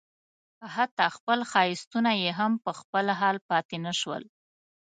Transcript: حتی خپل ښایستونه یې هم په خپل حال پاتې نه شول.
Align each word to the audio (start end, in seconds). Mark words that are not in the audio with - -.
حتی 0.75 1.05
خپل 1.15 1.39
ښایستونه 1.51 2.11
یې 2.21 2.31
هم 2.39 2.51
په 2.65 2.71
خپل 2.79 3.05
حال 3.19 3.37
پاتې 3.49 3.77
نه 3.85 3.93
شول. 3.99 4.23